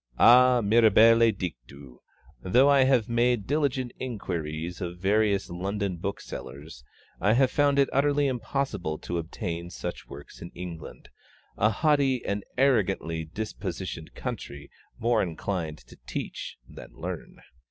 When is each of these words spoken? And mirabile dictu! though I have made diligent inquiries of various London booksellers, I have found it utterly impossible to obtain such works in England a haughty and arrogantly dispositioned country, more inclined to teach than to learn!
And 0.17 0.67
mirabile 0.67 1.31
dictu! 1.31 1.99
though 2.41 2.67
I 2.67 2.85
have 2.85 3.07
made 3.07 3.45
diligent 3.45 3.91
inquiries 3.99 4.81
of 4.81 4.97
various 4.97 5.47
London 5.51 5.97
booksellers, 5.97 6.83
I 7.19 7.33
have 7.33 7.51
found 7.51 7.77
it 7.77 7.87
utterly 7.93 8.25
impossible 8.25 8.97
to 8.97 9.19
obtain 9.19 9.69
such 9.69 10.07
works 10.07 10.41
in 10.41 10.49
England 10.55 11.09
a 11.55 11.69
haughty 11.69 12.25
and 12.25 12.43
arrogantly 12.57 13.25
dispositioned 13.27 14.15
country, 14.15 14.71
more 14.97 15.21
inclined 15.21 15.77
to 15.85 15.99
teach 16.07 16.57
than 16.67 16.93
to 16.93 16.99
learn! 16.99 17.37